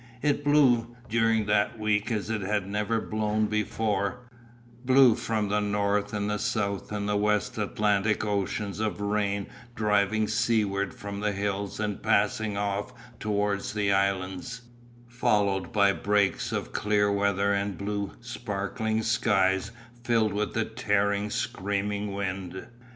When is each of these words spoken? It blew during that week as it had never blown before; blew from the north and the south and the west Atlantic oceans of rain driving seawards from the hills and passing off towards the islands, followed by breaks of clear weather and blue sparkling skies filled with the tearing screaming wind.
It 0.23 0.43
blew 0.43 0.95
during 1.09 1.45
that 1.45 1.77
week 1.77 2.11
as 2.11 2.31
it 2.31 2.41
had 2.41 2.65
never 2.67 2.99
blown 2.99 3.45
before; 3.45 4.21
blew 4.83 5.13
from 5.13 5.47
the 5.49 5.59
north 5.59 6.11
and 6.11 6.27
the 6.27 6.39
south 6.39 6.91
and 6.91 7.07
the 7.07 7.15
west 7.15 7.59
Atlantic 7.59 8.25
oceans 8.25 8.79
of 8.79 8.99
rain 8.99 9.45
driving 9.75 10.27
seawards 10.27 10.95
from 10.95 11.19
the 11.19 11.33
hills 11.33 11.79
and 11.79 12.01
passing 12.01 12.57
off 12.57 12.91
towards 13.19 13.73
the 13.75 13.93
islands, 13.93 14.61
followed 15.07 15.71
by 15.71 15.93
breaks 15.93 16.51
of 16.51 16.73
clear 16.73 17.11
weather 17.11 17.53
and 17.53 17.77
blue 17.77 18.13
sparkling 18.21 19.03
skies 19.03 19.69
filled 20.03 20.33
with 20.33 20.55
the 20.55 20.65
tearing 20.65 21.29
screaming 21.29 22.11
wind. 22.15 22.65